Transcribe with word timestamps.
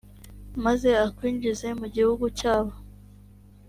maze 0.65 0.89
akwinjize 1.05 1.67
mu 1.79 1.87
gihugu 1.95 2.25
cyabo 2.39 2.73